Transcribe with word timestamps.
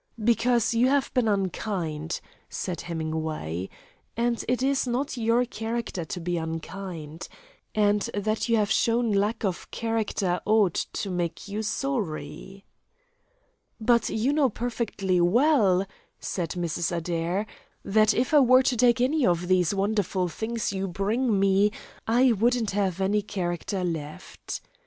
"Because 0.23 0.73
you 0.73 0.87
have 0.87 1.13
been 1.13 1.27
unkind," 1.27 2.21
said 2.49 2.81
Hemingway, 2.81 3.69
"and 4.17 4.43
it 4.47 4.63
is 4.63 4.87
not 4.87 5.15
your 5.15 5.45
character 5.45 6.03
to 6.03 6.19
be 6.19 6.37
unkind. 6.37 7.27
And 7.75 8.01
that 8.15 8.49
you 8.49 8.57
have 8.57 8.71
shown 8.71 9.11
lack 9.11 9.45
of 9.45 9.69
character 9.69 10.41
ought 10.43 10.73
to 10.93 11.11
make 11.11 11.47
you 11.47 11.61
sorry." 11.61 12.65
"But 13.79 14.09
you 14.09 14.33
know 14.33 14.49
perfectly 14.49 15.21
well," 15.21 15.85
said 16.19 16.53
Mrs. 16.53 16.91
Adair, 16.91 17.45
"that 17.85 18.11
if 18.11 18.33
I 18.33 18.39
were 18.39 18.63
to 18.63 18.75
take 18.75 18.99
any 19.01 19.21
one 19.27 19.29
of 19.29 19.47
these 19.47 19.71
wonderful 19.71 20.29
things 20.29 20.73
you 20.73 20.87
bring 20.87 21.39
me, 21.39 21.71
I 22.07 22.31
wouldn't 22.31 22.71
have 22.71 22.99
any 23.01 23.21
character 23.21 23.83
left." 23.83 24.61